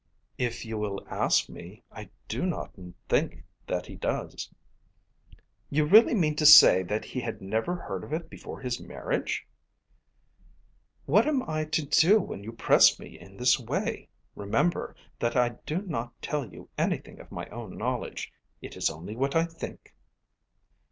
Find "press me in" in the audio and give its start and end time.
12.51-13.37